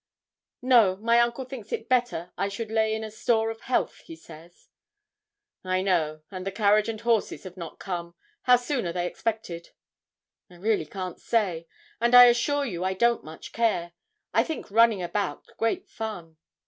'No; 0.63 0.95
my 0.95 1.19
uncle 1.19 1.45
thinks 1.45 1.71
it 1.71 1.87
better 1.87 2.33
I 2.35 2.49
should 2.49 2.71
lay 2.71 2.95
in 2.95 3.03
a 3.03 3.11
store 3.11 3.51
of 3.51 3.61
health, 3.61 3.97
he 4.03 4.15
says.' 4.15 4.67
'I 5.63 5.81
know; 5.83 6.21
and 6.31 6.43
the 6.43 6.51
carriage 6.51 6.89
and 6.89 6.99
horses 6.99 7.43
have 7.43 7.55
not 7.55 7.77
come; 7.77 8.15
how 8.41 8.55
soon 8.55 8.87
are 8.87 8.93
they 8.93 9.05
expected?' 9.05 9.69
'I 10.49 10.55
really 10.55 10.87
can't 10.87 11.19
say, 11.19 11.67
and 11.99 12.15
I 12.15 12.25
assure 12.25 12.65
you 12.65 12.83
I 12.83 12.95
don't 12.95 13.23
much 13.23 13.51
care. 13.51 13.91
I 14.33 14.43
think 14.43 14.71
running 14.71 15.03
about 15.03 15.45
great 15.59 15.87
fun.' 15.87 16.35